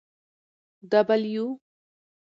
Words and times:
W 0.91 1.47